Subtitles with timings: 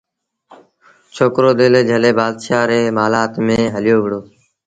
[1.15, 4.19] ڇوڪرو دل جھلي بآدشآ ريٚ مآلآت ميݩ هليو وهُڙو